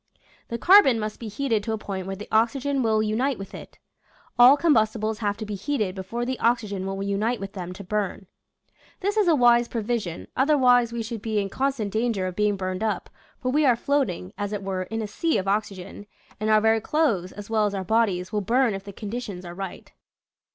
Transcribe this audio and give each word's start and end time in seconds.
The 0.47 0.57
carbon 0.57 0.99
must 0.99 1.19
be 1.19 1.27
heated 1.27 1.61
to 1.63 1.73
a 1.73 1.77
point 1.77 2.07
where 2.07 2.15
the 2.15 2.27
oxygen 2.31 2.81
will 2.81 3.03
unite 3.03 3.37
with 3.37 3.53
it. 3.53 3.77
All 4.39 4.57
combustibles 4.57 5.19
have 5.19 5.37
to 5.37 5.45
be 5.45 5.53
heated 5.53 5.93
before 5.93 6.25
the 6.25 6.39
oxygen 6.39 6.87
will 6.87 7.03
unite 7.03 7.39
with 7.39 7.53
them 7.53 7.71
to 7.73 7.83
burn. 7.83 8.25
This 9.01 9.15
is 9.15 9.27
a 9.27 9.35
wise 9.35 9.67
provision, 9.67 10.27
otherwise 10.35 10.91
we 10.91 11.03
should 11.03 11.21
be 11.21 11.37
in 11.37 11.49
constant 11.51 11.93
danger 11.93 12.25
of 12.25 12.35
being 12.35 12.57
burned 12.57 12.81
up, 12.81 13.11
for 13.37 13.51
we 13.51 13.63
are 13.63 13.75
floating, 13.75 14.33
as 14.39 14.51
it 14.53 14.63
were, 14.63 14.81
in 14.81 15.03
a 15.03 15.07
sea 15.07 15.37
of 15.37 15.47
oxygen, 15.47 16.07
and 16.39 16.49
our 16.49 16.61
very 16.61 16.81
clothes 16.81 17.31
as 17.33 17.51
well 17.51 17.67
as 17.67 17.75
our 17.75 17.83
bodies 17.85 18.33
will 18.33 18.41
burn 18.41 18.73
if 18.73 18.83
the 18.85 18.91
conditions 18.91 19.45
are 19.45 19.53
right. 19.53 19.91